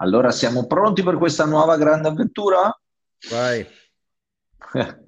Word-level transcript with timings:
Allora 0.00 0.30
siamo 0.30 0.66
pronti 0.66 1.02
per 1.02 1.16
questa 1.16 1.44
nuova 1.44 1.76
grande 1.76 2.08
avventura? 2.08 2.70
Vai. 3.30 3.66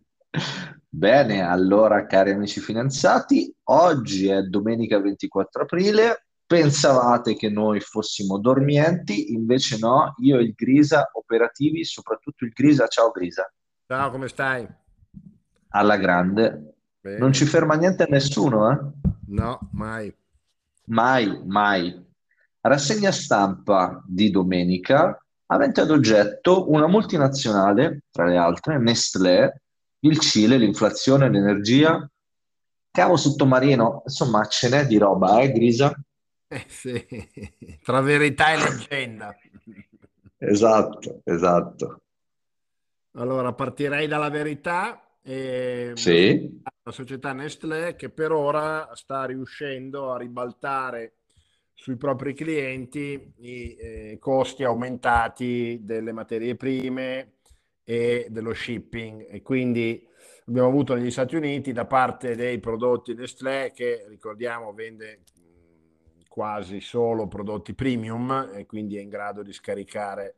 Bene, 0.88 1.42
allora 1.42 2.06
cari 2.06 2.32
amici 2.32 2.58
finanziati, 2.58 3.54
oggi 3.64 4.26
è 4.28 4.42
domenica 4.42 4.98
24 4.98 5.62
aprile. 5.62 6.24
Pensavate 6.44 7.36
che 7.36 7.48
noi 7.48 7.78
fossimo 7.78 8.40
dormienti, 8.40 9.32
invece 9.32 9.78
no, 9.78 10.14
io 10.18 10.38
e 10.38 10.42
il 10.42 10.54
Grisa 10.56 11.08
operativi, 11.12 11.84
soprattutto 11.84 12.44
il 12.44 12.50
Grisa. 12.50 12.88
Ciao 12.88 13.12
Grisa. 13.12 13.48
Ciao, 13.86 14.10
come 14.10 14.26
stai? 14.26 14.68
Alla 15.68 15.96
grande. 15.96 16.74
Bene. 17.00 17.18
Non 17.18 17.32
ci 17.32 17.44
ferma 17.44 17.76
niente 17.76 18.02
a 18.02 18.06
nessuno, 18.10 18.68
eh? 18.72 18.78
No, 19.28 19.68
mai. 19.70 20.12
Mai, 20.86 21.40
mai. 21.46 22.08
Rassegna 22.62 23.10
stampa 23.10 24.02
di 24.06 24.30
domenica 24.30 25.18
avente 25.46 25.80
ad 25.80 25.90
oggetto 25.90 26.70
una 26.70 26.86
multinazionale, 26.86 28.02
tra 28.10 28.26
le 28.26 28.36
altre, 28.36 28.78
Nestlé, 28.78 29.62
il 30.00 30.18
Cile, 30.18 30.56
l'inflazione, 30.56 31.30
l'energia, 31.30 32.08
cavo 32.90 33.16
sottomarino, 33.16 34.02
insomma 34.04 34.44
ce 34.46 34.68
n'è 34.68 34.86
di 34.86 34.98
roba, 34.98 35.40
eh, 35.40 35.52
Grisa? 35.52 35.92
Eh, 36.48 36.64
sì. 36.68 37.06
Tra 37.82 38.00
verità 38.00 38.52
e 38.52 38.56
leggenda. 38.56 39.36
Esatto, 40.42 41.20
esatto. 41.24 42.00
Allora, 43.12 43.52
partirei 43.52 44.06
dalla 44.06 44.30
verità. 44.30 45.18
E 45.22 45.92
Sì, 45.96 46.62
la 46.82 46.92
società 46.92 47.34
Nestlé 47.34 47.94
che 47.94 48.08
per 48.08 48.32
ora 48.32 48.88
sta 48.94 49.26
riuscendo 49.26 50.10
a 50.10 50.16
ribaltare 50.16 51.19
sui 51.80 51.96
propri 51.96 52.34
clienti 52.34 53.32
i 53.38 53.74
eh, 53.74 54.18
costi 54.20 54.64
aumentati 54.64 55.80
delle 55.82 56.12
materie 56.12 56.54
prime 56.54 57.36
e 57.84 58.26
dello 58.28 58.52
shipping 58.52 59.26
e 59.30 59.40
quindi 59.40 60.06
abbiamo 60.44 60.68
avuto 60.68 60.92
negli 60.92 61.10
Stati 61.10 61.36
Uniti 61.36 61.72
da 61.72 61.86
parte 61.86 62.36
dei 62.36 62.60
prodotti 62.60 63.14
Nestlé 63.14 63.72
che 63.74 64.04
ricordiamo 64.10 64.74
vende 64.74 65.22
mh, 65.34 66.24
quasi 66.28 66.80
solo 66.80 67.28
prodotti 67.28 67.72
premium 67.72 68.50
e 68.52 68.66
quindi 68.66 68.98
è 68.98 69.00
in 69.00 69.08
grado 69.08 69.42
di 69.42 69.54
scaricare 69.54 70.34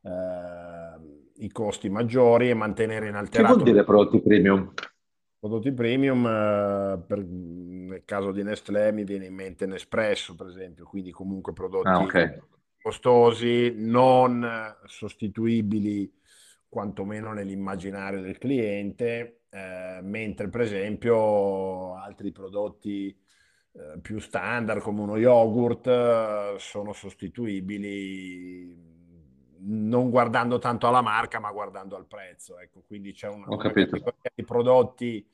eh, 0.00 1.44
i 1.44 1.52
costi 1.52 1.90
maggiori 1.90 2.48
e 2.48 2.54
mantenere 2.54 3.04
che 3.04 3.10
inalterato 3.10 3.54
vuol 3.56 3.66
dire 3.66 3.84
prodotti 3.84 4.22
premium? 4.22 4.72
Prodotti 5.40 5.72
premium, 5.72 6.26
eh, 6.26 7.04
per- 7.06 7.24
nel 7.24 8.02
caso 8.04 8.32
di 8.32 8.42
Nestlé 8.42 8.90
mi 8.92 9.04
viene 9.04 9.26
in 9.26 9.34
mente 9.34 9.66
Nespresso, 9.66 10.34
per 10.34 10.48
esempio, 10.48 10.84
quindi 10.84 11.12
comunque 11.12 11.52
Ah, 11.84 11.98
prodotti 11.98 12.02
ok. 12.02 12.16
costosi, 12.80 13.72
non 13.76 14.44
sostituibili 14.86 16.12
quantomeno 16.68 17.32
nell'immaginario 17.32 18.20
del 18.20 18.36
cliente, 18.38 19.42
eh, 19.50 20.00
mentre 20.02 20.48
per 20.48 20.62
esempio 20.62 21.94
altri 21.96 22.32
prodotti 22.32 23.16
eh, 23.72 23.98
più 24.00 24.18
standard 24.18 24.80
come 24.82 25.00
uno 25.02 25.16
yogurt 25.16 25.86
eh, 25.86 26.54
sono 26.58 26.92
sostituibili 26.92 28.86
non 29.60 30.10
guardando 30.10 30.58
tanto 30.58 30.86
alla 30.86 31.00
marca, 31.02 31.40
ma 31.40 31.50
guardando 31.52 31.96
al 31.96 32.06
prezzo. 32.06 32.58
Ecco, 32.58 32.82
quindi 32.86 33.12
c'è 33.12 33.28
una, 33.28 33.50
Ho 33.50 33.56
una 33.56 33.64
capito. 33.64 33.98
categoria 34.00 34.30
prodotti 34.48 35.28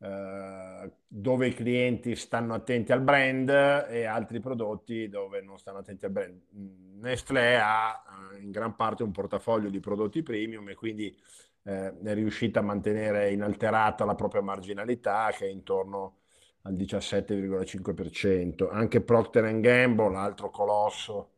eh, 0.00 0.90
dove 1.06 1.46
i 1.46 1.54
clienti 1.54 2.16
stanno 2.16 2.54
attenti 2.54 2.90
al 2.92 3.00
brand 3.00 3.48
e 3.48 4.04
altri 4.04 4.40
prodotti 4.40 5.08
dove 5.08 5.40
non 5.40 5.58
stanno 5.58 5.78
attenti 5.78 6.04
al 6.04 6.10
brand. 6.10 6.40
Mm, 6.56 7.00
Nestlé 7.00 7.56
ha 7.60 8.02
eh, 8.34 8.40
in 8.40 8.50
gran 8.50 8.74
parte 8.74 9.04
un 9.04 9.12
portafoglio 9.12 9.70
di 9.70 9.78
prodotti 9.78 10.22
premium 10.24 10.68
e 10.68 10.74
quindi 10.74 11.16
eh, 11.62 11.96
è 12.02 12.14
riuscita 12.14 12.60
a 12.60 12.62
mantenere 12.62 13.30
inalterata 13.30 14.04
la 14.04 14.14
propria 14.16 14.42
marginalità 14.42 15.30
che 15.32 15.46
è 15.46 15.50
intorno 15.50 16.16
al 16.62 16.74
17,5%. 16.74 18.68
Anche 18.70 19.00
Procter 19.00 19.60
Gamble, 19.60 20.10
l'altro 20.10 20.50
colosso 20.50 21.30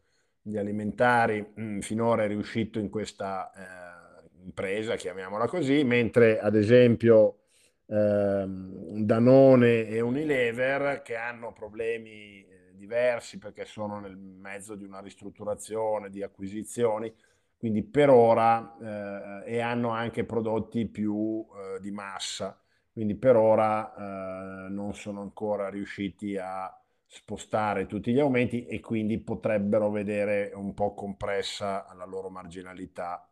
di 0.43 0.57
alimentari, 0.57 1.53
mh, 1.55 1.81
finora 1.81 2.25
è 2.25 2.29
riuscito 2.29 2.79
in 2.79 2.89
questa 2.89 3.51
eh, 3.53 4.00
impresa, 4.45 4.97
chiamiamola 4.97 5.47
così, 5.47 5.85
mentre 5.85 6.39
ad 6.39 6.55
esempio 6.55 7.41
ehm, 7.87 9.05
Danone 9.05 9.87
e 9.89 10.01
Unilever 10.01 11.03
che 11.03 11.17
hanno 11.17 11.53
problemi 11.53 12.45
eh, 12.45 12.73
diversi 12.75 13.39
perché 13.39 13.65
sono 13.65 14.01
nel 14.01 14.17
mezzo 14.17 14.75
di 14.75 14.85
una 14.85 15.01
ristrutturazione, 15.01 16.11
di 16.11 16.23
acquisizioni, 16.23 17.13
quindi 17.57 17.83
per 17.83 18.09
ora 18.11 19.45
eh, 19.45 19.55
e 19.57 19.61
hanno 19.61 19.91
anche 19.91 20.25
prodotti 20.25 20.87
più 20.87 21.47
eh, 21.77 21.81
di 21.81 21.91
massa, 21.91 22.59
quindi 22.93 23.15
per 23.17 23.37
ora 23.37 23.95
eh, 23.95 24.69
non 24.71 24.95
sono 24.95 25.21
ancora 25.21 25.69
riusciti 25.69 26.37
a 26.39 26.75
spostare 27.07 27.87
tutti 27.87 28.13
gli 28.13 28.21
aumenti 28.21 28.67
e 28.67 28.79
quindi 28.81 29.19
potrebbero 29.19 29.91
vedere 29.91 30.53
un 30.55 30.75
po' 30.75 30.95
compressa 30.95 31.93
la 31.97 32.05
loro 32.05 32.31
marginalità 32.31 33.30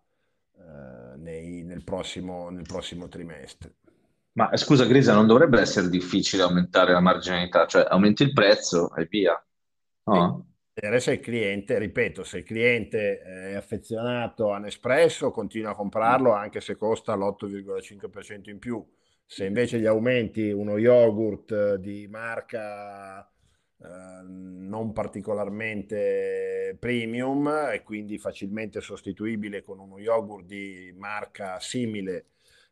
eh, 0.58 1.16
nei- 1.16 1.62
nel 1.62 1.84
prossimo, 1.84 2.50
nel 2.50 2.66
prossimo 2.66 3.08
trimestre. 3.08 3.74
Ma 4.32 4.56
scusa, 4.56 4.84
Grisa, 4.84 5.14
non 5.14 5.26
dovrebbe 5.26 5.60
essere 5.60 5.88
difficile 5.88 6.42
aumentare 6.42 6.92
la 6.92 7.00
marginalità, 7.00 7.66
cioè 7.66 7.86
aumenti 7.88 8.22
il 8.22 8.32
prezzo 8.32 8.94
e 8.94 9.06
via, 9.10 9.44
no? 10.04 10.48
vedere 10.80 11.00
se 11.00 11.12
il 11.14 11.20
cliente, 11.20 11.76
ripeto, 11.78 12.22
se 12.22 12.38
il 12.38 12.44
cliente 12.44 13.18
è 13.18 13.54
affezionato 13.54 14.52
a 14.52 14.58
Nespresso, 14.58 15.32
continua 15.32 15.72
a 15.72 15.74
comprarlo 15.74 16.32
anche 16.32 16.60
se 16.60 16.76
costa 16.76 17.16
l'8,5% 17.16 18.48
in 18.48 18.58
più. 18.58 18.84
Se 19.26 19.44
invece 19.44 19.78
gli 19.78 19.86
aumenti 19.86 20.50
uno 20.50 20.78
yogurt 20.78 21.50
eh, 21.50 21.80
di 21.80 22.06
marca 22.08 23.28
eh, 23.80 24.22
non 24.26 24.92
particolarmente 24.92 26.76
premium 26.78 27.70
e 27.72 27.82
quindi 27.82 28.18
facilmente 28.18 28.80
sostituibile 28.80 29.62
con 29.62 29.78
uno 29.78 29.98
yogurt 29.98 30.46
di 30.46 30.92
marca 30.96 31.60
simile 31.60 32.26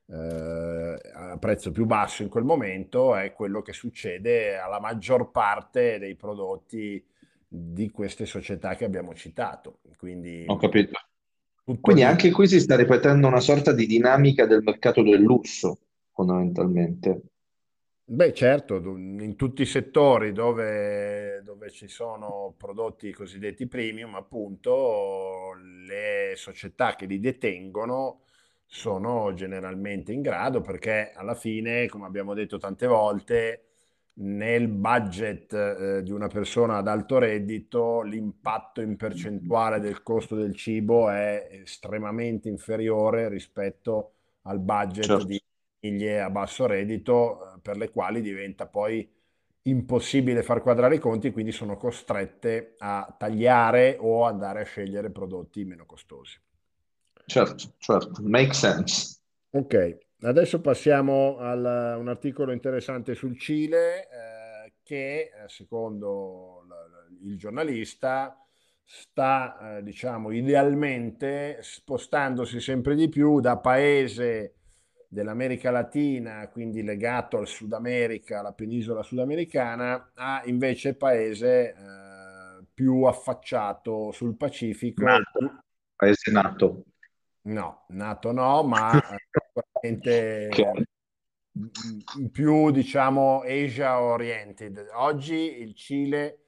eh, 0.09 0.99
a 1.15 1.37
prezzo 1.39 1.71
più 1.71 1.85
basso 1.87 2.23
in 2.23 2.29
quel 2.29 2.45
momento, 2.45 3.15
è 3.15 3.33
quello 3.33 3.63
che 3.63 3.73
succede 3.73 4.57
alla 4.57 4.81
maggior 4.81 5.31
parte 5.31 5.99
dei 5.99 6.15
prodotti 6.15 7.05
di 7.49 7.91
queste 7.91 8.27
società 8.27 8.75
che 8.75 8.85
abbiamo 8.85 9.15
citato. 9.15 9.79
Ho 9.83 9.95
Quindi 9.97 10.45
capito. 10.59 10.99
tutto 11.65 11.81
Quindi 11.81 12.03
lì. 12.03 12.09
anche 12.09 12.31
qui 12.31 12.47
si 12.49 12.61
sta 12.61 12.77
ripetendo 12.77 13.27
una 13.27 13.41
sorta 13.41 13.73
di 13.73 13.87
dinamica 13.87 14.47
del 14.47 14.63
mercato 14.63 15.03
del 15.03 15.21
lusso, 15.21 15.79
fondamentalmente. 16.13 17.23
Beh, 18.09 18.33
certo, 18.35 18.77
in 18.77 19.35
tutti 19.35 19.63
i 19.63 19.67
settori 19.67 20.31
dove, 20.33 21.41
dove 21.43 21.71
ci 21.71 21.89
sono 21.89 22.55
prodotti 22.57 23.13
cosiddetti 23.13 23.67
premium, 23.67 24.15
appunto, 24.15 25.53
le 25.87 26.35
società 26.37 26.95
che 26.95 27.07
li 27.07 27.19
detengono 27.19 28.21
sono 28.65 29.33
generalmente 29.35 30.13
in 30.13 30.23
grado 30.23 30.61
perché 30.61 31.11
alla 31.17 31.35
fine, 31.35 31.89
come 31.89 32.07
abbiamo 32.07 32.33
detto 32.35 32.59
tante 32.59 32.87
volte, 32.87 33.63
nel 34.19 34.69
budget 34.69 35.53
eh, 35.53 36.03
di 36.05 36.13
una 36.13 36.29
persona 36.29 36.77
ad 36.77 36.87
alto 36.87 37.19
reddito, 37.19 38.03
l'impatto 38.03 38.81
in 38.81 38.97
percentuale 38.97 39.81
del 39.81 40.03
costo 40.05 40.37
del 40.37 40.55
cibo 40.55 41.11
è 41.11 41.49
estremamente 41.51 42.49
inferiore 42.49 43.29
rispetto 43.29 44.13
al 44.43 44.61
budget 44.61 45.05
Certo. 45.07 45.25
di 45.25 45.41
famiglie 45.81 46.21
a 46.21 46.31
basso 46.31 46.67
reddito, 46.67 47.55
eh, 47.55 47.61
per 47.61 47.77
le 47.77 47.91
quali 47.91 48.21
diventa 48.21 48.67
poi 48.67 49.09
impossibile 49.63 50.43
far 50.43 50.63
quadrare 50.63 50.97
i 50.97 51.01
conti, 51.01 51.33
quindi 51.33 51.53
sono 51.53 51.77
costrette 51.77 52.75
a 52.79 53.15
tagliare 53.19 53.97
o 53.99 54.25
andare 54.25 54.61
a 54.61 54.65
scegliere 54.65 55.11
prodotti 55.11 55.65
meno 55.65 55.87
costosi. 55.87 56.39
Certo, 57.27 57.73
certo, 57.79 58.23
make 58.23 58.53
sense. 58.53 59.19
Ok, 59.51 59.99
adesso 60.21 60.61
passiamo 60.61 61.39
a 61.39 61.55
un 61.97 62.09
articolo 62.09 62.53
interessante 62.53 63.15
sul 63.15 63.39
Cile 63.39 64.03
eh, 64.03 64.73
che, 64.85 65.33
eh, 65.35 65.49
secondo 65.49 66.65
il 67.25 67.37
giornalista, 67.37 68.41
sta, 68.85 69.79
eh, 69.79 69.83
diciamo, 69.83 70.31
idealmente 70.31 71.59
spostandosi 71.61 72.61
sempre 72.61 72.95
di 72.95 73.09
più 73.09 73.41
da 73.41 73.59
paese 73.59 74.56
dell'America 75.09 75.71
Latina, 75.71 76.49
quindi 76.49 76.83
legato 76.83 77.39
al 77.39 77.47
Sud 77.47 77.73
America, 77.73 78.41
alla 78.41 78.53
penisola 78.53 79.03
sudamericana, 79.03 80.13
a 80.15 80.43
invece 80.47 80.95
paese 80.95 81.71
eh, 81.71 82.65
più 82.73 83.03
affacciato 83.05 84.13
sul 84.13 84.37
Pacifico 84.37 85.05
Nato, 85.05 85.61
paese 85.95 86.31
nato. 86.31 86.85
No, 87.43 87.85
nato 87.89 88.33
no, 88.33 88.63
ma 88.65 88.93
eh, 88.93 89.17
sicuramente 89.31 90.49
più, 92.33 92.71
diciamo, 92.71 93.43
Asia 93.43 94.01
oriented. 94.01 94.89
Oggi 94.95 95.61
il 95.61 95.75
Cile 95.75 96.41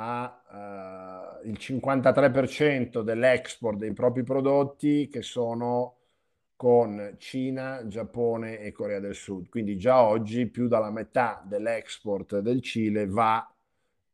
ha 0.00 1.38
uh, 1.42 1.46
il 1.48 1.56
53% 1.58 3.00
dell'export 3.00 3.78
dei 3.78 3.92
propri 3.92 4.22
prodotti 4.22 5.08
che 5.08 5.22
sono 5.22 5.97
con 6.58 7.14
Cina, 7.18 7.86
Giappone 7.86 8.58
e 8.58 8.72
Corea 8.72 8.98
del 8.98 9.14
Sud. 9.14 9.48
Quindi 9.48 9.76
già 9.78 10.02
oggi 10.02 10.48
più 10.48 10.66
della 10.66 10.90
metà 10.90 11.40
dell'export 11.46 12.40
del 12.40 12.60
Cile 12.62 13.06
va 13.06 13.48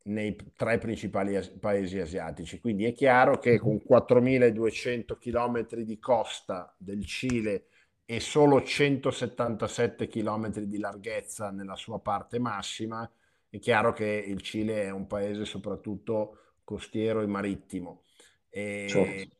nei 0.02 0.36
tre 0.54 0.76
principali 0.76 1.36
as- 1.36 1.48
paesi 1.48 1.98
asiatici. 2.00 2.60
Quindi 2.60 2.84
è 2.84 2.92
chiaro 2.92 3.38
che 3.38 3.58
con 3.58 3.80
4.200 3.82 5.16
km 5.18 5.74
di 5.76 5.98
costa 5.98 6.74
del 6.76 7.06
Cile 7.06 7.68
e 8.04 8.20
solo 8.20 8.62
177 8.62 10.06
km 10.06 10.50
di 10.58 10.76
larghezza 10.76 11.50
nella 11.50 11.76
sua 11.76 11.98
parte 11.98 12.38
massima, 12.38 13.10
è 13.48 13.58
chiaro 13.58 13.94
che 13.94 14.04
il 14.04 14.42
Cile 14.42 14.82
è 14.82 14.90
un 14.90 15.06
paese 15.06 15.46
soprattutto 15.46 16.40
costiero 16.62 17.22
e 17.22 17.26
marittimo. 17.26 18.02
E 18.50 18.84
certo. 18.86 19.36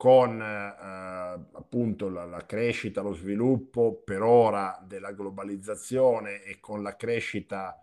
Con 0.00 0.40
eh, 0.40 0.74
appunto 1.52 2.08
la, 2.08 2.24
la, 2.24 2.46
crescita, 2.46 3.02
lo 3.02 3.12
sviluppo 3.12 4.00
per 4.02 4.22
ora 4.22 4.82
della 4.82 5.12
globalizzazione 5.12 6.42
e 6.42 6.58
con 6.58 6.82
la 6.82 6.96
crescita 6.96 7.78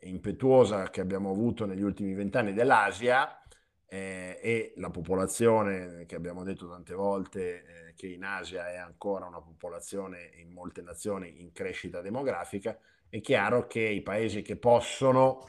impetuosa 0.00 0.88
che 0.88 1.02
abbiamo 1.02 1.30
avuto 1.30 1.66
negli 1.66 1.82
ultimi 1.82 2.14
vent'anni 2.14 2.54
dell'Asia 2.54 3.42
eh, 3.86 4.38
e 4.40 4.72
la 4.76 4.88
popolazione 4.88 6.06
che 6.06 6.14
abbiamo 6.14 6.42
detto 6.42 6.70
tante 6.70 6.94
volte 6.94 7.40
eh, 7.42 7.94
che 7.94 8.06
in 8.06 8.24
Asia 8.24 8.70
è 8.70 8.76
ancora 8.76 9.26
una 9.26 9.42
popolazione 9.42 10.30
in 10.36 10.50
molte 10.50 10.80
nazioni 10.80 11.42
in 11.42 11.52
crescita 11.52 12.00
demografica, 12.00 12.78
è 13.10 13.20
chiaro 13.20 13.66
che 13.66 13.82
i 13.82 14.00
paesi 14.00 14.40
che 14.40 14.56
possono 14.56 15.44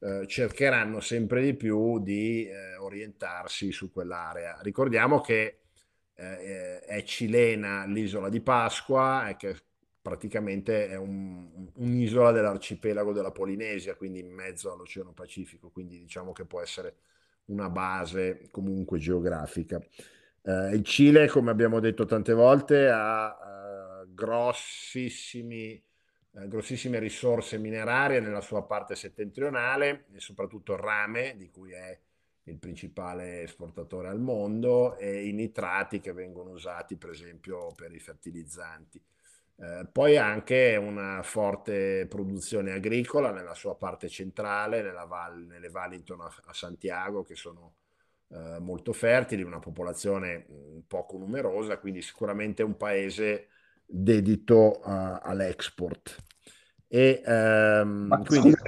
eh, 0.00 0.26
cercheranno 0.26 1.00
sempre 1.00 1.40
di 1.40 1.54
più 1.54 1.98
di 1.98 2.46
eh, 2.46 2.76
orientarsi 2.76 3.72
su 3.72 3.90
quell'area. 3.90 4.58
Ricordiamo 4.60 5.22
che 5.22 5.61
eh, 6.14 6.80
è 6.80 7.02
cilena 7.02 7.84
l'isola 7.86 8.28
di 8.28 8.40
Pasqua 8.40 9.28
e 9.28 9.36
che 9.36 9.56
praticamente 10.02 10.88
è 10.88 10.96
un, 10.96 11.70
un'isola 11.74 12.32
dell'arcipelago 12.32 13.12
della 13.12 13.30
Polinesia, 13.30 13.94
quindi 13.94 14.18
in 14.18 14.30
mezzo 14.32 14.72
all'Oceano 14.72 15.12
Pacifico, 15.12 15.70
quindi 15.70 15.98
diciamo 16.00 16.32
che 16.32 16.44
può 16.44 16.60
essere 16.60 16.96
una 17.46 17.70
base 17.70 18.48
comunque 18.50 18.98
geografica. 18.98 19.80
Eh, 20.42 20.74
il 20.74 20.84
Cile, 20.84 21.28
come 21.28 21.50
abbiamo 21.50 21.78
detto 21.78 22.04
tante 22.04 22.32
volte, 22.32 22.88
ha 22.88 24.02
eh, 24.02 24.06
grossissimi, 24.12 25.72
eh, 25.72 26.48
grossissime 26.48 26.98
risorse 26.98 27.58
minerarie 27.58 28.20
nella 28.20 28.40
sua 28.40 28.64
parte 28.64 28.96
settentrionale 28.96 30.06
e 30.12 30.20
soprattutto 30.20 30.76
rame, 30.76 31.36
di 31.36 31.48
cui 31.48 31.72
è 31.72 31.96
il 32.44 32.58
principale 32.58 33.42
esportatore 33.42 34.08
al 34.08 34.20
mondo, 34.20 34.96
e 34.96 35.26
i 35.26 35.32
nitrati 35.32 36.00
che 36.00 36.12
vengono 36.12 36.50
usati 36.50 36.96
per 36.96 37.10
esempio 37.10 37.72
per 37.74 37.92
i 37.92 38.00
fertilizzanti. 38.00 39.00
Eh, 39.56 39.86
poi 39.92 40.16
anche 40.16 40.76
una 40.76 41.22
forte 41.22 42.06
produzione 42.08 42.72
agricola 42.72 43.30
nella 43.30 43.54
sua 43.54 43.76
parte 43.76 44.08
centrale, 44.08 44.82
val, 45.06 45.44
nelle 45.46 45.68
valli 45.68 45.96
intorno 45.96 46.24
a, 46.24 46.34
a 46.46 46.52
Santiago, 46.52 47.22
che 47.22 47.36
sono 47.36 47.74
eh, 48.28 48.58
molto 48.58 48.92
fertili, 48.92 49.42
una 49.42 49.60
popolazione 49.60 50.46
mh, 50.48 50.78
poco 50.88 51.18
numerosa, 51.18 51.78
quindi 51.78 52.02
sicuramente 52.02 52.62
un 52.62 52.76
paese 52.76 53.48
dedito 53.84 54.80
uh, 54.80 55.18
all'export. 55.20 56.16
E, 56.94 57.22
um, 57.24 58.22
quindi... 58.24 58.50
Scusa, 58.50 58.62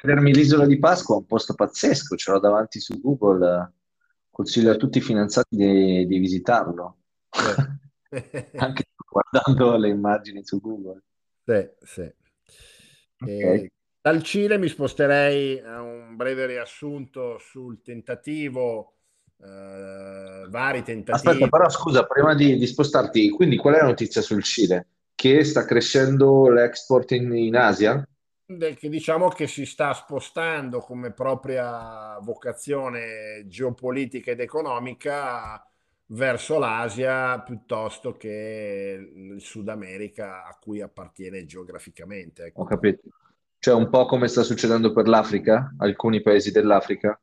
vedermi 0.00 0.32
l'isola 0.32 0.64
di 0.64 0.78
Pasqua 0.78 1.16
è 1.16 1.18
un 1.18 1.26
posto 1.26 1.54
pazzesco, 1.54 2.14
ce 2.14 2.30
l'ho 2.30 2.38
davanti 2.38 2.78
su 2.78 3.00
Google, 3.00 3.72
consiglio 4.30 4.70
a 4.70 4.76
tutti 4.76 4.98
i 4.98 5.00
finanziati 5.00 5.56
di, 5.56 6.06
di 6.06 6.18
visitarlo. 6.18 6.98
Eh. 7.30 7.86
Anche 8.58 8.84
guardando 9.10 9.76
le 9.76 9.88
immagini 9.88 10.44
su 10.44 10.60
Google. 10.60 11.02
Sì, 11.44 11.68
sì. 11.82 12.14
Okay. 13.20 13.72
dal 14.00 14.22
Cile 14.22 14.58
mi 14.58 14.68
sposterei 14.68 15.58
a 15.58 15.80
un 15.80 16.14
breve 16.14 16.46
riassunto 16.46 17.38
sul 17.38 17.82
tentativo, 17.82 18.98
eh, 19.42 20.46
vari 20.48 20.84
tentativi. 20.84 21.28
Aspetta, 21.28 21.48
però 21.48 21.68
scusa, 21.68 22.06
prima 22.06 22.36
di, 22.36 22.56
di, 22.56 22.66
spostarti, 22.68 23.30
quindi 23.30 23.56
qual 23.56 23.74
è 23.74 23.78
la 23.78 23.86
notizia 23.86 24.22
sul 24.22 24.44
Cile? 24.44 24.86
Che 25.20 25.42
sta 25.42 25.64
crescendo 25.64 26.48
l'export 26.48 27.10
in, 27.10 27.34
in 27.34 27.56
Asia? 27.56 28.08
Che 28.46 28.88
diciamo 28.88 29.26
che 29.30 29.48
si 29.48 29.66
sta 29.66 29.92
spostando 29.92 30.78
come 30.78 31.12
propria 31.12 32.16
vocazione 32.20 33.42
geopolitica 33.48 34.30
ed 34.30 34.38
economica 34.38 35.60
verso 36.10 36.60
l'Asia 36.60 37.40
piuttosto 37.40 38.16
che 38.16 39.10
il 39.12 39.40
Sud 39.40 39.68
America 39.68 40.44
a 40.44 40.56
cui 40.56 40.80
appartiene 40.80 41.44
geograficamente. 41.46 42.44
Ecco. 42.44 42.60
Ho 42.60 42.64
capito. 42.64 43.08
Cioè 43.58 43.74
un 43.74 43.90
po' 43.90 44.06
come 44.06 44.28
sta 44.28 44.44
succedendo 44.44 44.92
per 44.92 45.08
l'Africa, 45.08 45.74
alcuni 45.78 46.22
paesi 46.22 46.52
dell'Africa? 46.52 47.20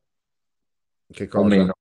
Che 1.10 1.28
cosa? 1.28 1.46
O 1.46 1.48
meno. 1.48 1.74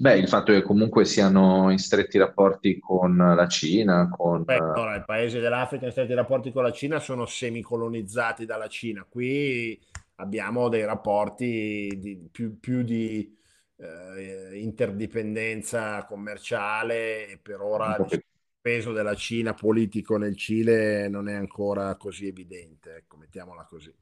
Beh, 0.00 0.16
il 0.16 0.28
fatto 0.28 0.52
che 0.52 0.62
comunque 0.62 1.04
siano 1.04 1.72
in 1.72 1.78
stretti 1.78 2.18
rapporti 2.18 2.78
con 2.78 3.16
la 3.16 3.48
Cina, 3.48 4.08
con... 4.08 4.44
Beh, 4.44 4.58
no, 4.58 4.94
i 4.94 5.02
paesi 5.04 5.40
dell'Africa 5.40 5.86
in 5.86 5.90
stretti 5.90 6.14
rapporti 6.14 6.52
con 6.52 6.62
la 6.62 6.70
Cina 6.70 7.00
sono 7.00 7.26
semicolonizzati 7.26 8.46
dalla 8.46 8.68
Cina. 8.68 9.04
Qui 9.08 9.76
abbiamo 10.16 10.68
dei 10.68 10.84
rapporti 10.84 11.98
di, 11.98 12.28
più, 12.30 12.60
più 12.60 12.82
di 12.82 13.36
eh, 13.74 14.56
interdipendenza 14.60 16.04
commerciale 16.04 17.26
e 17.30 17.38
per 17.42 17.60
ora 17.60 17.96
il 17.96 18.24
peso 18.60 18.92
della 18.92 19.16
Cina 19.16 19.52
politico 19.52 20.16
nel 20.16 20.36
Cile 20.36 21.08
non 21.08 21.28
è 21.28 21.34
ancora 21.34 21.96
così 21.96 22.28
evidente, 22.28 22.98
ecco, 22.98 23.16
mettiamola 23.16 23.64
così. 23.64 23.92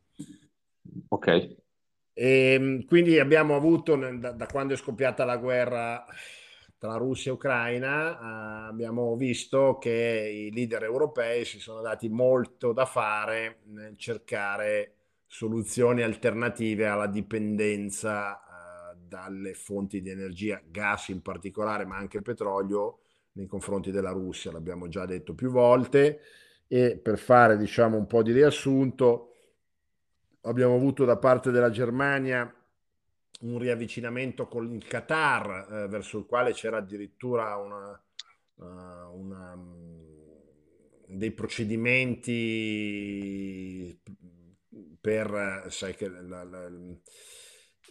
Ok. 1.09 1.65
E, 2.19 2.55
ehm, 2.55 2.87
quindi 2.87 3.19
abbiamo 3.19 3.55
avuto, 3.57 3.95
da, 3.97 4.33
da, 4.33 4.47
quando 4.47 4.73
è 4.73 4.77
scoppiata 4.77 5.27
la 5.27 5.37
guerra 5.37 6.03
tra 6.79 6.97
Russia 6.97 7.31
e 7.31 7.35
Ucraina, 7.35 8.67
eh, 8.67 8.69
abbiamo 8.69 9.17
visto 9.17 9.77
che 9.79 10.49
i 10.49 10.53
leader 10.55 10.85
europei 10.85 11.45
si 11.45 11.59
sono 11.61 11.83
dati 11.83 12.09
molto 12.09 12.73
da 12.73 12.87
fare 12.87 13.59
nel 13.67 13.97
cercare 13.99 14.93
soluzioni 15.27 16.03
alternative 16.03 16.87
alla 16.87 17.07
dipendenza 17.07 18.41
dalle 19.07 19.55
fonti 19.55 20.01
di 20.01 20.11
energia, 20.11 20.61
gas 20.65 21.09
in 21.09 21.23
particolare, 21.23 21.85
ma 21.85 21.97
anche 21.97 22.23
petrolio 22.23 23.01
nei 23.33 23.47
confronti 23.47 23.91
della 23.91 24.11
Russia, 24.11 24.51
l'abbiamo 24.51 24.89
già 24.89 25.07
detto 25.07 25.35
più 25.35 25.51
volte. 25.51 26.21
E 26.67 26.99
per 26.99 27.19
fare 27.19 27.57
diciamo 27.57 27.97
un 27.97 28.07
po' 28.07 28.23
di 28.23 28.33
riassunto, 28.33 29.36
abbiamo 30.47 30.75
avuto 30.75 31.05
da 31.05 31.17
parte 31.17 31.51
della 31.51 31.71
Germania 31.71 32.53
un 33.41 33.59
riavvicinamento 33.59 34.47
con 34.47 34.73
il 34.73 34.87
Qatar, 34.87 35.67
eh, 35.71 35.89
verso 35.89 36.19
il 36.19 36.25
quale 36.25 36.53
c'era 36.53 36.79
addirittura 36.79 37.57
una, 37.57 38.03
uh, 38.55 38.65
una, 39.13 39.63
dei 41.07 41.33
procedimenti 41.33 44.01
per, 45.01 45.67
sai 45.69 45.95
che 45.95 46.09
la, 46.09 46.45
la, 46.45 46.71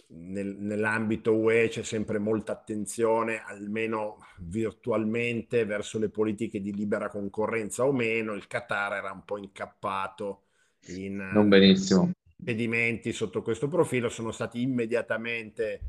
nel, 0.07 0.55
nell'ambito 0.57 1.35
UE 1.35 1.67
c'è 1.67 1.83
sempre 1.83 2.17
molta 2.17 2.53
attenzione, 2.53 3.43
almeno 3.45 4.17
virtualmente, 4.39 5.65
verso 5.65 5.99
le 5.99 6.09
politiche 6.09 6.59
di 6.59 6.73
libera 6.73 7.09
concorrenza 7.09 7.85
o 7.85 7.91
meno. 7.91 8.33
Il 8.33 8.47
Qatar 8.47 8.93
era 8.93 9.11
un 9.11 9.23
po' 9.23 9.37
incappato 9.37 10.45
in 10.87 11.17
non 11.33 11.49
benissimo. 11.49 12.11
Impedimenti 12.37 13.13
sotto 13.13 13.41
questo 13.41 13.67
profilo, 13.67 14.09
sono 14.09 14.31
stati 14.31 14.61
immediatamente 14.61 15.81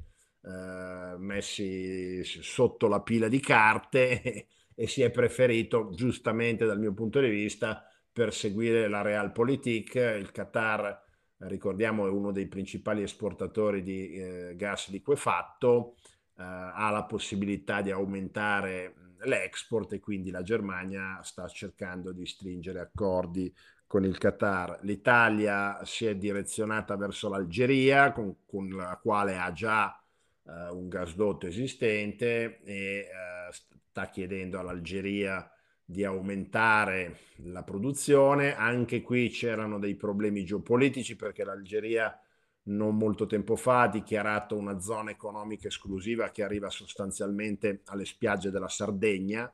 eh, 0.42 1.16
messi 1.18 2.22
sotto 2.24 2.86
la 2.88 3.00
pila 3.00 3.28
di 3.28 3.40
carte 3.40 4.22
e, 4.22 4.46
e 4.74 4.86
si 4.86 5.02
è 5.02 5.10
preferito, 5.10 5.90
giustamente 5.90 6.66
dal 6.66 6.78
mio 6.78 6.92
punto 6.92 7.20
di 7.20 7.28
vista, 7.28 7.82
perseguire 8.12 8.88
la 8.88 9.02
realpolitik. 9.02 9.94
Il 9.94 10.30
Qatar 10.32 11.04
ricordiamo 11.38 12.06
è 12.06 12.10
uno 12.10 12.32
dei 12.32 12.46
principali 12.46 13.02
esportatori 13.02 13.82
di 13.82 14.12
eh, 14.12 14.54
gas 14.56 14.88
liquefatto, 14.90 15.96
eh, 16.36 16.42
ha 16.42 16.90
la 16.90 17.04
possibilità 17.04 17.82
di 17.82 17.90
aumentare 17.90 18.94
l'export 19.20 19.92
e 19.94 20.00
quindi 20.00 20.30
la 20.30 20.42
Germania 20.42 21.20
sta 21.22 21.48
cercando 21.48 22.12
di 22.12 22.26
stringere 22.26 22.80
accordi 22.80 23.52
con 23.86 24.04
il 24.04 24.18
Qatar. 24.18 24.80
L'Italia 24.82 25.80
si 25.84 26.06
è 26.06 26.16
direzionata 26.16 26.96
verso 26.96 27.28
l'Algeria 27.28 28.12
con, 28.12 28.44
con 28.46 28.68
la 28.68 28.98
quale 29.00 29.36
ha 29.36 29.52
già 29.52 30.00
eh, 30.44 30.70
un 30.70 30.88
gasdotto 30.88 31.46
esistente 31.46 32.60
e 32.64 32.74
eh, 32.74 33.06
sta 33.50 34.08
chiedendo 34.08 34.58
all'Algeria 34.58 35.48
di 35.84 36.04
aumentare 36.04 37.18
la 37.44 37.62
produzione. 37.62 38.56
Anche 38.56 39.02
qui 39.02 39.28
c'erano 39.28 39.78
dei 39.78 39.94
problemi 39.94 40.44
geopolitici 40.44 41.14
perché 41.16 41.44
l'Algeria 41.44 42.18
non 42.64 42.96
molto 42.96 43.26
tempo 43.26 43.54
fa 43.54 43.82
ha 43.82 43.88
dichiarato 43.88 44.56
una 44.56 44.80
zona 44.80 45.12
economica 45.12 45.68
esclusiva 45.68 46.30
che 46.30 46.42
arriva 46.42 46.68
sostanzialmente 46.68 47.82
alle 47.86 48.04
spiagge 48.04 48.50
della 48.50 48.68
Sardegna 48.68 49.50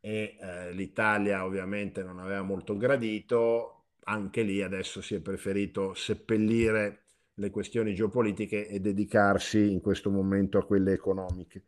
e 0.00 0.36
eh, 0.40 0.72
l'Italia 0.72 1.44
ovviamente 1.44 2.02
non 2.02 2.18
aveva 2.18 2.42
molto 2.42 2.76
gradito, 2.76 3.75
anche 4.08 4.42
lì 4.42 4.62
adesso 4.62 5.00
si 5.00 5.14
è 5.14 5.20
preferito 5.20 5.94
seppellire 5.94 7.02
le 7.34 7.50
questioni 7.50 7.94
geopolitiche 7.94 8.68
e 8.68 8.80
dedicarsi 8.80 9.70
in 9.70 9.80
questo 9.80 10.10
momento 10.10 10.58
a 10.58 10.64
quelle 10.64 10.92
economiche. 10.92 11.64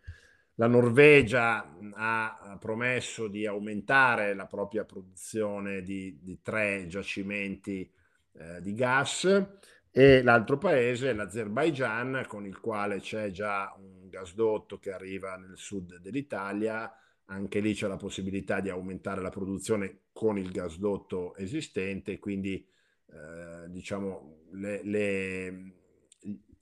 La 0.54 0.66
Norvegia 0.66 1.76
ha 1.95 2.57
promesso 2.59 3.28
di 3.28 3.47
aumentare 3.47 4.35
la 4.35 4.47
propria 4.47 4.85
produzione 4.85 5.83
di, 5.83 6.18
di 6.21 6.40
tre 6.42 6.87
giacimenti 6.88 7.88
eh, 8.33 8.61
di 8.61 8.75
gas 8.75 9.47
e 9.90 10.23
l'altro 10.23 10.59
paese, 10.59 11.12
l'Azerbaigian, 11.12 12.25
con 12.26 12.47
il 12.47 12.59
quale 12.61 13.00
c'è 13.00 13.30
già 13.30 13.75
un 13.78 14.09
gasdotto 14.09 14.78
che 14.78 14.92
arriva 14.92 15.37
nel 15.37 15.57
sud 15.57 15.99
dell'Italia, 15.99 16.92
anche 17.30 17.61
lì 17.61 17.75
c'è 17.75 17.87
la 17.87 17.97
possibilità 17.97 18.61
di 18.61 18.70
aumentare 18.70 19.20
la 19.20 19.30
produzione 19.30 20.02
con 20.12 20.38
il 20.38 20.50
gasdotto 20.50 21.35
esistente, 21.37 22.18
quindi 22.18 22.66
eh, 23.11 23.68
diciamo 23.68 24.44
le, 24.52 24.82
le, 24.82 25.73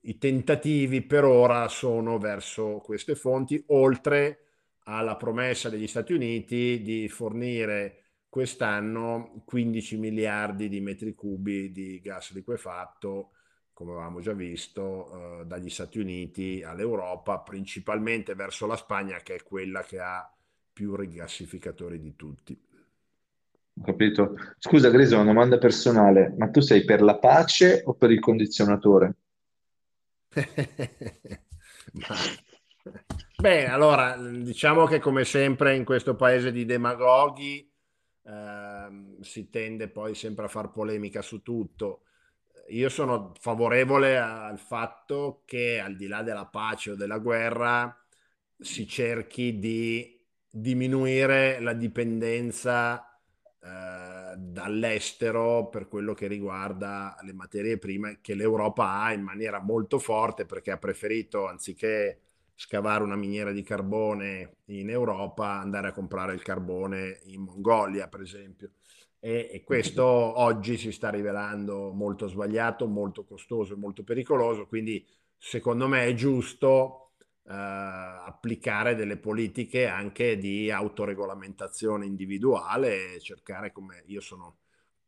i 0.01 0.19
tentativi 0.19 1.03
per 1.03 1.25
ora 1.25 1.69
sono 1.69 2.19
verso 2.19 2.79
queste 2.79 3.15
fonti, 3.15 3.63
oltre 3.69 4.41
alla 4.85 5.17
promessa 5.17 5.69
degli 5.69 5.87
Stati 5.87 6.13
Uniti 6.13 6.83
di 6.83 7.09
fornire 7.09 8.03
quest'anno 8.29 9.43
15 9.45 9.97
miliardi 9.97 10.69
di 10.69 10.81
metri 10.81 11.15
cubi 11.15 11.73
di 11.73 12.01
gas 12.01 12.33
liquefatto, 12.33 13.31
come 13.73 13.93
avevamo 13.93 14.21
già 14.21 14.33
visto, 14.33 15.41
eh, 15.41 15.45
dagli 15.47 15.71
Stati 15.71 15.99
Uniti 15.99 16.63
all'Europa, 16.63 17.39
principalmente 17.41 18.35
verso 18.35 18.67
la 18.67 18.77
Spagna, 18.77 19.19
che 19.19 19.37
è 19.37 19.43
quella 19.43 19.83
che 19.83 20.01
ha 20.01 20.31
più 20.77 20.95
rigassificatori 20.95 21.99
di 21.99 22.15
tutti. 22.17 22.55
Ho 23.79 23.83
capito. 23.83 24.37
Scusa, 24.59 24.91
Grisa, 24.91 25.17
una 25.17 25.25
domanda 25.25 25.57
personale, 25.57 26.35
ma 26.37 26.51
tu 26.51 26.61
sei 26.61 26.85
per 26.85 27.01
la 27.01 27.17
pace 27.17 27.81
o 27.87 27.95
per 27.95 28.11
il 28.11 28.21
condizionatore? 28.21 29.17
Ma... 31.93 32.15
Beh, 33.41 33.67
allora, 33.69 34.19
diciamo 34.19 34.85
che 34.85 35.01
come 35.01 35.25
sempre 35.25 35.75
in 35.75 35.87
questo 35.87 36.15
paese 36.15 36.53
di 36.53 36.67
demagoghi 36.67 37.73
eh, 38.23 39.17
si 39.23 39.49
tende 39.49 39.89
poi 39.89 40.15
sempre 40.15 40.45
a 40.45 40.49
far 40.49 40.73
polemica 40.73 41.23
su 41.23 41.41
tutto. 41.41 42.03
Io 42.69 42.91
sono 42.91 43.33
favorevole 43.41 44.19
al 44.19 44.59
fatto 44.59 45.41
che 45.47 45.81
al 45.81 45.97
di 45.97 46.07
là 46.07 46.23
della 46.23 46.45
pace 46.45 46.91
o 46.91 46.97
della 46.97 47.19
guerra 47.19 47.99
si 48.59 48.87
cerchi 48.87 49.59
di 49.59 50.16
diminuire 50.59 51.61
la 51.61 51.75
dipendenza 51.75 53.21
eh, 53.61 54.35
dall'estero 54.39 55.69
per 55.69 55.87
quello 55.87 56.15
che 56.15 56.27
riguarda 56.27 57.15
le 57.23 57.35
materie 57.35 57.77
prime 57.77 58.21
che 58.23 58.35
l'Europa 58.35 59.03
ha 59.03 59.13
in 59.13 59.23
maniera 59.23 59.61
molto 59.61 59.99
forte 59.99 60.47
perché 60.47 60.71
ha 60.71 60.79
preferito 60.79 61.47
anziché 61.47 62.21
scavare 62.55 63.05
una 63.05 63.17
miniera 63.17 63.53
di 63.53 63.63
carbone 63.63 64.57
in 64.67 64.89
Europa 64.89 65.61
andare 65.61 65.89
a 65.89 65.93
comprare 65.93 66.33
il 66.33 66.43
carbone 66.43 67.21
in 67.25 67.43
Mongolia 67.43 68.09
per 68.09 68.23
esempio. 68.23 68.71
E, 69.19 69.51
e 69.53 69.63
questo 69.63 70.05
oggi 70.41 70.79
si 70.79 70.91
sta 70.91 71.11
rivelando 71.11 71.93
molto 71.93 72.29
sbagliato, 72.29 72.87
molto 72.87 73.25
costoso 73.25 73.75
e 73.75 73.77
molto 73.77 74.05
pericoloso. 74.05 74.67
Quindi 74.67 75.07
secondo 75.37 75.87
me 75.87 76.07
è 76.07 76.15
giusto 76.15 77.06
eh, 77.49 77.53
applicare 77.53 78.95
delle 78.95 79.17
politiche 79.17 79.87
anche 79.87 80.37
di 80.37 80.71
autoregolamentazione 80.71 82.07
individuale, 82.07 83.21
cercare 83.21 83.73
come 83.73 84.03
io 84.07 84.21
sono, 84.21 84.59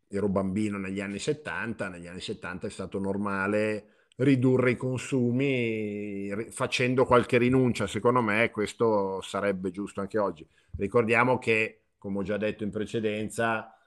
ero 0.09 0.29
bambino 0.29 0.79
negli 0.79 1.01
anni 1.01 1.19
70, 1.19 1.89
negli 1.89 2.07
anni 2.07 2.21
70 2.21 2.67
è 2.67 2.71
stato 2.71 2.99
normale 2.99 3.93
ridurre 4.19 4.73
i 4.73 4.77
consumi 4.77 6.29
facendo 6.51 7.05
qualche 7.05 7.39
rinuncia, 7.39 7.87
secondo 7.87 8.21
me 8.21 8.51
questo 8.51 9.21
sarebbe 9.21 9.71
giusto 9.71 10.01
anche 10.01 10.19
oggi. 10.19 10.47
Ricordiamo 10.77 11.39
che, 11.39 11.83
come 11.99 12.19
ho 12.19 12.23
già 12.23 12.37
detto 12.37 12.65
in 12.65 12.71
precedenza, 12.71 13.78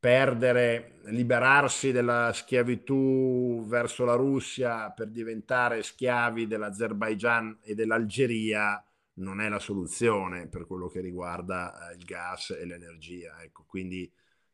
perdere, 0.00 1.00
liberarsi 1.04 1.92
della 1.92 2.32
schiavitù 2.32 3.66
verso 3.66 4.06
la 4.06 4.14
Russia 4.14 4.90
per 4.90 5.08
diventare 5.08 5.82
schiavi 5.82 6.46
dell'Azerbaigian 6.46 7.58
e 7.62 7.74
dell'Algeria 7.74 8.82
non 9.14 9.42
è 9.42 9.50
la 9.50 9.58
soluzione 9.58 10.48
per 10.48 10.66
quello 10.66 10.88
che 10.88 11.00
riguarda 11.00 11.90
eh, 11.90 11.96
il 11.96 12.04
gas 12.04 12.50
e 12.50 12.64
l'energia. 12.64 13.42
Ecco, 13.42 13.64
quindi 13.66 14.10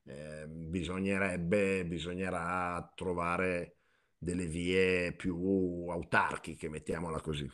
eh, 0.06 0.46
bisognerebbe, 0.48 1.84
bisognerà 1.84 2.92
trovare 2.96 3.76
delle 4.18 4.46
vie 4.46 5.12
più 5.12 5.86
autarchiche, 5.88 6.68
mettiamola 6.68 7.20
così. 7.20 7.48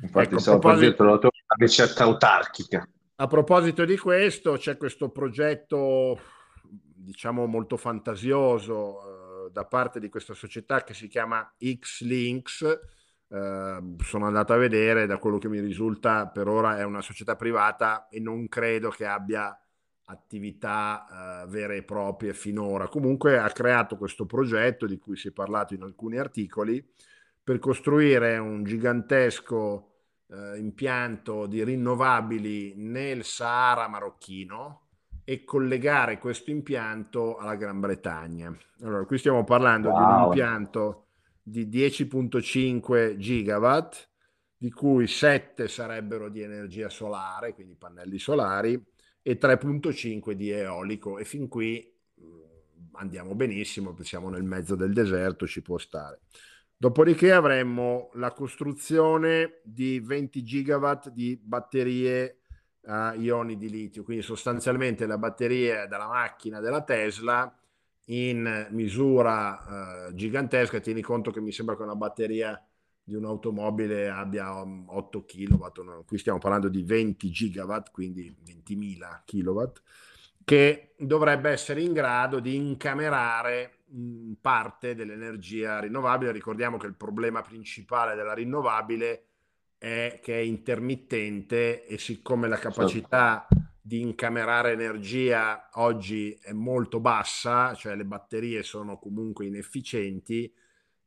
Infatti, 0.00 0.26
ecco, 0.26 0.38
stavo 0.40 0.58
proposito... 0.58 1.02
una 1.04 1.20
ricetta 1.56 2.02
autarchica. 2.02 2.88
A 3.20 3.26
proposito 3.28 3.84
di 3.84 3.96
questo, 3.96 4.56
c'è 4.56 4.76
questo 4.76 5.10
progetto 5.10 6.18
diciamo 7.08 7.46
molto 7.46 7.78
fantasioso 7.78 9.46
eh, 9.46 9.50
da 9.50 9.64
parte 9.64 9.98
di 9.98 10.10
questa 10.10 10.34
società 10.34 10.84
che 10.84 10.92
si 10.92 11.08
chiama 11.08 11.54
X-Links. 11.58 12.62
Eh, 13.30 13.94
sono 13.98 14.26
andato 14.26 14.52
a 14.52 14.58
vedere, 14.58 15.06
da 15.06 15.16
quello 15.16 15.38
che 15.38 15.48
mi 15.48 15.58
risulta 15.58 16.26
per 16.28 16.48
ora 16.48 16.76
è 16.76 16.84
una 16.84 17.00
società 17.00 17.34
privata 17.34 18.08
e 18.08 18.20
non 18.20 18.46
credo 18.48 18.90
che 18.90 19.06
abbia 19.06 19.58
attività 20.04 21.44
eh, 21.44 21.46
vere 21.48 21.76
e 21.76 21.82
proprie 21.82 22.34
finora. 22.34 22.88
Comunque 22.88 23.38
ha 23.38 23.48
creato 23.50 23.96
questo 23.96 24.26
progetto 24.26 24.84
di 24.86 24.98
cui 24.98 25.16
si 25.16 25.28
è 25.28 25.32
parlato 25.32 25.72
in 25.72 25.82
alcuni 25.82 26.18
articoli 26.18 26.86
per 27.42 27.58
costruire 27.58 28.36
un 28.36 28.64
gigantesco 28.64 29.92
eh, 30.28 30.58
impianto 30.58 31.46
di 31.46 31.64
rinnovabili 31.64 32.74
nel 32.76 33.24
Sahara 33.24 33.88
marocchino 33.88 34.87
e 35.28 35.44
collegare 35.44 36.16
questo 36.16 36.50
impianto 36.50 37.36
alla 37.36 37.54
Gran 37.54 37.80
Bretagna. 37.80 38.50
Allora, 38.80 39.04
qui 39.04 39.18
stiamo 39.18 39.44
parlando 39.44 39.90
wow. 39.90 39.98
di 39.98 40.02
un 40.02 40.24
impianto 40.24 41.04
di 41.42 41.66
10.5 41.66 43.18
gigawatt, 43.18 44.08
di 44.56 44.70
cui 44.70 45.06
7 45.06 45.68
sarebbero 45.68 46.30
di 46.30 46.40
energia 46.40 46.88
solare, 46.88 47.52
quindi 47.52 47.74
pannelli 47.74 48.18
solari, 48.18 48.82
e 49.20 49.38
3.5 49.38 50.30
di 50.30 50.48
eolico. 50.48 51.18
E 51.18 51.26
fin 51.26 51.46
qui 51.46 51.94
mm, 52.22 52.40
andiamo 52.92 53.34
benissimo, 53.34 53.94
siamo 54.00 54.30
nel 54.30 54.44
mezzo 54.44 54.76
del 54.76 54.94
deserto, 54.94 55.46
ci 55.46 55.60
può 55.60 55.76
stare. 55.76 56.20
Dopodiché 56.74 57.32
avremmo 57.32 58.08
la 58.14 58.32
costruzione 58.32 59.60
di 59.62 60.00
20 60.00 60.42
gigawatt 60.42 61.10
di 61.10 61.38
batterie 61.38 62.37
a 62.88 63.14
ioni 63.14 63.56
di 63.56 63.68
litio, 63.68 64.02
quindi 64.02 64.22
sostanzialmente 64.22 65.06
la 65.06 65.18
batteria 65.18 65.86
della 65.86 66.08
macchina 66.08 66.60
della 66.60 66.82
Tesla 66.82 67.52
in 68.06 68.68
misura 68.70 70.08
eh, 70.08 70.14
gigantesca. 70.14 70.80
Tieni 70.80 71.02
conto 71.02 71.30
che 71.30 71.40
mi 71.40 71.52
sembra 71.52 71.76
che 71.76 71.82
una 71.82 71.94
batteria 71.94 72.60
di 73.02 73.14
un'automobile 73.14 74.08
abbia 74.10 74.60
8 74.60 75.24
kW, 75.24 76.04
qui 76.06 76.18
stiamo 76.18 76.38
parlando 76.38 76.68
di 76.68 76.82
20 76.82 77.30
gigawatt, 77.30 77.90
quindi 77.90 78.34
20.000 78.44 79.22
kW, 79.24 79.62
che 80.44 80.94
dovrebbe 80.98 81.50
essere 81.50 81.82
in 81.82 81.92
grado 81.92 82.40
di 82.40 82.54
incamerare 82.54 83.78
parte 84.40 84.94
dell'energia 84.94 85.80
rinnovabile. 85.80 86.32
Ricordiamo 86.32 86.76
che 86.76 86.86
il 86.86 86.96
problema 86.96 87.42
principale 87.42 88.14
della 88.14 88.34
rinnovabile 88.34 89.27
è 89.78 90.18
che 90.20 90.34
è 90.34 90.42
intermittente 90.42 91.86
e 91.86 91.98
siccome 91.98 92.48
la 92.48 92.58
capacità 92.58 93.46
di 93.80 94.00
incamerare 94.02 94.72
energia 94.72 95.70
oggi 95.74 96.36
è 96.42 96.52
molto 96.52 97.00
bassa, 97.00 97.74
cioè 97.74 97.94
le 97.94 98.04
batterie 98.04 98.62
sono 98.62 98.98
comunque 98.98 99.46
inefficienti, 99.46 100.52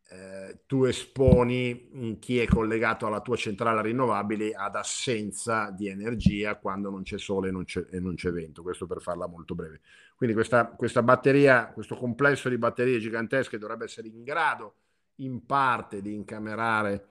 eh, 0.10 0.62
tu 0.66 0.86
esponi 0.86 2.18
chi 2.20 2.40
è 2.40 2.48
collegato 2.48 3.06
alla 3.06 3.22
tua 3.22 3.36
centrale 3.36 3.82
rinnovabile 3.82 4.51
ad 4.54 4.75
assenza 4.75 5.70
di 5.70 5.88
energia 5.88 6.56
quando 6.56 6.90
non 6.90 7.04
c'è 7.04 7.18
sole 7.18 7.50
e 7.50 7.51
non 7.51 7.66
c'è, 7.66 7.86
e 7.92 8.00
non 8.00 8.16
c'è 8.16 8.32
vento, 8.32 8.63
questo 8.63 8.88
per 8.88 9.00
farla 9.00 9.28
molto 9.28 9.54
breve. 9.54 9.82
Quindi 10.16 10.36
questa, 10.36 10.66
questa 10.68 11.04
batteria, 11.04 11.68
questo 11.68 11.96
complesso 11.96 12.50
di 12.50 12.58
batterie 12.58 13.00
gigantesche 13.00 13.58
dovrebbe 13.58 13.86
essere 13.86 14.08
in 14.08 14.24
grado 14.24 14.75
in 15.18 15.46
parte 15.46 16.01
di 16.01 16.13
incamerare 16.13 17.10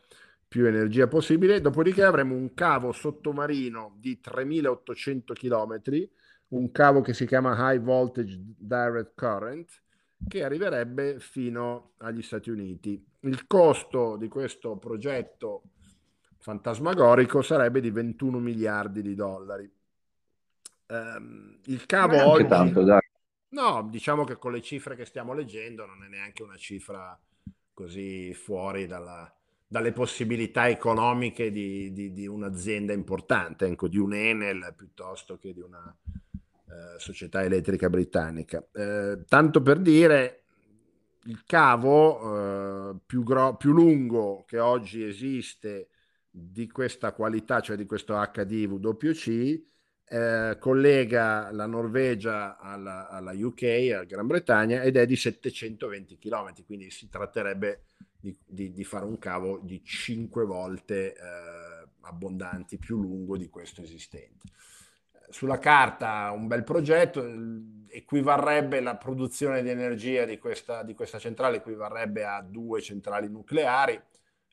più 0.50 0.66
energia 0.66 1.07
possibile. 1.07 1.61
Dopodiché 1.61 2.02
avremo 2.02 2.35
un 2.35 2.54
cavo 2.54 2.90
sottomarino 2.90 3.95
di 4.00 4.19
3800 4.19 5.33
km, 5.33 5.80
un 6.49 6.73
cavo 6.73 7.02
che 7.02 7.14
si 7.14 7.25
chiama 7.25 7.54
High 7.57 7.80
Voltage 7.80 8.37
Direct 8.59 9.12
Current, 9.14 9.83
che 10.26 10.42
arriverebbe 10.42 11.21
fino 11.21 11.92
agli 11.99 12.21
Stati 12.21 12.50
Uniti. 12.50 13.00
Il 13.21 13.47
costo 13.47 14.16
di 14.16 14.26
questo 14.26 14.76
progetto 14.76 15.62
fantasmagorico 16.38 17.42
sarebbe 17.42 17.80
di 17.80 17.92
21 17.92 18.40
miliardi 18.40 19.02
di 19.02 19.14
dollari. 19.14 19.71
Um, 20.88 21.61
il 21.66 21.87
cavo 21.87 22.26
oggi... 22.26 22.49
Tanto, 22.49 22.85
no, 23.50 23.88
diciamo 23.88 24.25
che 24.25 24.35
con 24.35 24.50
le 24.50 24.62
cifre 24.62 24.97
che 24.97 25.04
stiamo 25.04 25.33
leggendo 25.33 25.87
non 25.87 26.02
è 26.02 26.09
neanche 26.09 26.42
una 26.42 26.57
cifra 26.57 27.16
così 27.73 28.35
fuori 28.35 28.88
dalla, 28.88 29.33
dalle 29.73 29.93
possibilità 29.93 30.69
economiche 30.69 31.53
di, 31.53 31.93
di, 31.93 32.12
di 32.12 32.27
un'azienda 32.27 32.93
importante, 32.93 33.67
ecco, 33.67 33.87
di 33.87 33.99
un 33.99 34.12
Enel 34.15 34.75
piuttosto 34.77 35.39
che 35.39 35.53
di 35.55 35.61
una 35.61 35.97
eh, 36.07 36.99
società 36.99 37.45
elettrica 37.45 37.89
britannica. 37.89 38.67
Eh, 38.73 39.23
tanto 39.29 39.62
per 39.62 39.79
dire, 39.79 40.43
il 41.27 41.45
cavo 41.47 42.91
eh, 42.91 42.97
più, 43.07 43.23
gro- 43.23 43.55
più 43.55 43.71
lungo 43.71 44.43
che 44.45 44.59
oggi 44.59 45.05
esiste 45.05 45.91
di 46.29 46.69
questa 46.69 47.12
qualità, 47.12 47.61
cioè 47.61 47.77
di 47.77 47.87
questo 47.87 48.15
HDWC, 48.15 49.62
eh, 50.05 50.57
collega 50.59 51.53
la 51.53 51.67
Norvegia 51.67 52.59
alla, 52.59 53.09
alla, 53.09 53.31
UK, 53.37 53.93
alla 53.95 54.03
Gran 54.03 54.27
Bretagna, 54.27 54.83
ed 54.83 54.97
è 54.97 55.07
di 55.07 55.15
720 55.15 56.19
km, 56.19 56.65
quindi 56.67 56.91
si 56.91 57.09
tratterebbe 57.09 57.85
di, 58.21 58.37
di, 58.47 58.73
di 58.73 58.85
fare 58.85 59.05
un 59.05 59.19
cavo 59.19 59.59
di 59.59 59.83
5 59.83 60.45
volte 60.45 61.15
eh, 61.15 61.89
abbondanti, 62.03 62.79
più 62.79 62.99
lungo 63.00 63.37
di 63.37 63.49
questo 63.49 63.83
esistente. 63.83 64.49
Sulla 65.31 65.59
carta 65.59 66.31
un 66.33 66.47
bel 66.47 66.65
progetto, 66.65 67.25
equivarrebbe 67.87 68.81
la 68.81 68.97
produzione 68.97 69.62
di 69.62 69.71
energia 69.71 70.25
di 70.25 70.39
questa, 70.39 70.83
di 70.83 70.95
questa 70.95 71.19
centrale, 71.19 71.59
equivarrebbe 71.59 72.25
a 72.25 72.43
due 72.43 72.81
centrali 72.83 73.29
nucleari. 73.29 74.00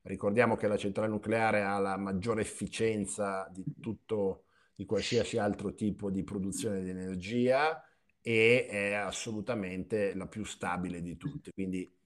Ricordiamo 0.04 0.56
che 0.56 0.68
la 0.68 0.78
centrale 0.78 1.10
nucleare 1.10 1.64
ha 1.64 1.80
la 1.80 1.98
maggiore 1.98 2.42
efficienza 2.42 3.50
di 3.52 3.66
tutto, 3.82 4.46
di 4.76 4.86
qualsiasi 4.86 5.38
altro 5.38 5.74
tipo 5.74 6.10
di 6.10 6.24
produzione 6.24 6.82
di 6.82 6.90
energia 6.90 7.82
e 8.22 8.68
è 8.68 8.94
assolutamente 8.94 10.14
la 10.14 10.28
più 10.28 10.44
stabile 10.46 11.02
di 11.02 11.18
tutte. 11.18 11.52
Quindi 11.52 11.97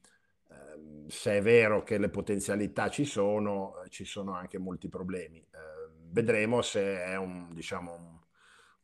se 1.12 1.38
è 1.38 1.42
vero 1.42 1.84
che 1.84 1.98
le 1.98 2.10
potenzialità 2.10 2.90
ci 2.90 3.04
sono, 3.04 3.74
ci 3.90 4.06
sono 4.06 4.34
anche 4.34 4.58
molti 4.58 4.88
problemi. 4.88 5.40
Eh, 5.40 5.92
vedremo 6.10 6.62
se 6.62 7.04
è 7.04 7.18
un, 7.18 7.50
diciamo, 7.54 8.28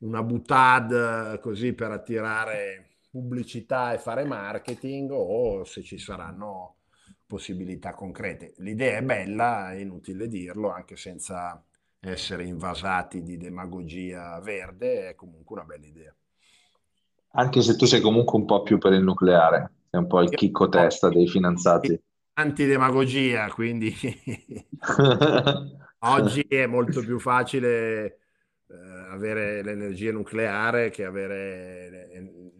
una 0.00 0.22
butad 0.22 1.40
così 1.40 1.72
per 1.72 1.90
attirare 1.90 2.98
pubblicità 3.10 3.94
e 3.94 3.98
fare 3.98 4.24
marketing 4.24 5.10
o 5.10 5.64
se 5.64 5.82
ci 5.82 5.98
saranno 5.98 6.76
possibilità 7.26 7.94
concrete. 7.94 8.52
L'idea 8.58 8.98
è 8.98 9.02
bella, 9.02 9.72
è 9.72 9.76
inutile 9.76 10.28
dirlo, 10.28 10.70
anche 10.70 10.96
senza 10.96 11.62
essere 11.98 12.44
invasati 12.44 13.22
di 13.22 13.38
demagogia 13.38 14.38
verde, 14.40 15.08
è 15.08 15.14
comunque 15.14 15.56
una 15.56 15.64
bella 15.64 15.86
idea. 15.86 16.14
Anche 17.32 17.62
se 17.62 17.74
tu 17.76 17.86
sei 17.86 18.02
comunque 18.02 18.38
un 18.38 18.44
po' 18.44 18.62
più 18.62 18.76
per 18.76 18.92
il 18.92 19.02
nucleare. 19.02 19.72
È 19.90 19.96
un 19.96 20.06
po' 20.06 20.20
il 20.20 20.28
chicco 20.28 20.68
testa 20.68 21.08
dei 21.08 21.26
finanziati. 21.26 21.98
Antidemagogia, 22.38 23.50
quindi 23.50 23.92
oggi 25.98 26.42
è 26.42 26.66
molto 26.66 27.00
più 27.00 27.18
facile 27.18 28.18
eh, 28.68 28.74
avere 29.10 29.60
l'energia 29.60 30.12
nucleare 30.12 30.90
che 30.90 31.04
avere 31.04 31.98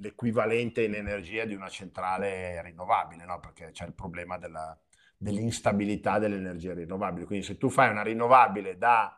l'equivalente 0.01 0.83
in 0.83 0.95
energia 0.95 1.45
di 1.45 1.55
una 1.55 1.69
centrale 1.69 2.61
rinnovabile, 2.61 3.25
no? 3.25 3.39
perché 3.39 3.71
c'è 3.71 3.87
il 3.87 3.93
problema 3.93 4.37
della, 4.37 4.77
dell'instabilità 5.17 6.19
dell'energia 6.19 6.75
rinnovabile. 6.75 7.27
Quindi 7.27 7.47
se 7.47 7.57
tu 7.57 7.71
fai 7.71 7.89
una 7.89 8.03
rinnovabile 8.03 8.77
da 8.79 9.17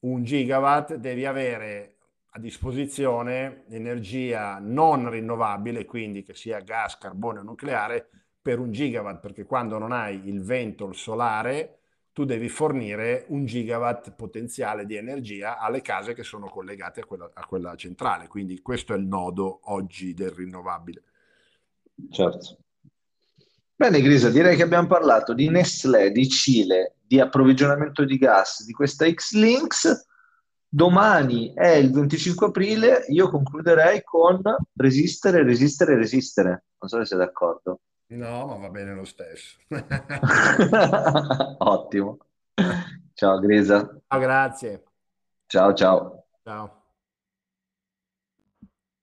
un 0.00 0.22
gigawatt, 0.22 0.94
devi 0.94 1.26
avere 1.26 1.96
a 2.30 2.38
disposizione 2.38 3.64
energia 3.70 4.60
non 4.60 5.10
rinnovabile, 5.10 5.84
quindi 5.84 6.22
che 6.22 6.34
sia 6.34 6.60
gas, 6.60 6.96
carbone 6.96 7.40
o 7.40 7.42
nucleare, 7.42 8.10
per 8.46 8.60
un 8.60 8.70
gigawatt, 8.70 9.18
perché 9.18 9.44
quando 9.44 9.76
non 9.76 9.90
hai 9.90 10.28
il 10.28 10.40
vento, 10.40 10.86
il 10.86 10.94
solare, 10.94 11.78
tu 12.12 12.24
devi 12.24 12.48
fornire 12.48 13.24
un 13.30 13.44
gigawatt 13.44 14.12
potenziale 14.12 14.86
di 14.86 14.94
energia 14.94 15.58
alle 15.58 15.82
case 15.82 16.14
che 16.14 16.22
sono 16.22 16.48
collegate 16.48 17.00
a 17.00 17.04
quella, 17.06 17.28
a 17.34 17.44
quella 17.44 17.74
centrale. 17.74 18.28
Quindi 18.28 18.62
questo 18.62 18.94
è 18.94 18.96
il 18.98 19.04
nodo 19.04 19.62
oggi 19.72 20.14
del 20.14 20.30
rinnovabile. 20.30 21.02
Certo. 22.08 22.58
Bene, 23.74 24.00
Grisa, 24.00 24.30
direi 24.30 24.54
che 24.54 24.62
abbiamo 24.62 24.86
parlato 24.86 25.34
di 25.34 25.48
Nestlé, 25.48 26.12
di 26.12 26.28
Cile, 26.28 26.98
di 27.04 27.18
approvvigionamento 27.18 28.04
di 28.04 28.16
gas, 28.16 28.64
di 28.64 28.72
questa 28.72 29.10
X-Links 29.10 30.06
domani 30.68 31.52
è 31.52 31.70
il 31.70 31.90
25 31.90 32.46
aprile, 32.46 33.06
io 33.08 33.28
concluderei 33.28 34.04
con 34.04 34.40
resistere, 34.76 35.42
resistere, 35.42 35.96
resistere. 35.96 36.66
Non 36.78 36.88
so 36.88 36.98
se 36.98 37.06
sei 37.06 37.18
d'accordo. 37.18 37.80
No, 38.08 38.46
ma 38.46 38.56
va 38.56 38.68
bene 38.70 38.94
lo 38.94 39.04
stesso. 39.04 39.58
Ottimo. 41.58 42.18
Ciao 43.14 43.38
Grisa. 43.40 44.00
Ciao, 44.06 44.20
grazie. 44.20 44.84
Ciao, 45.48 45.74
ciao. 45.74 46.24
Ciao. 46.44 46.84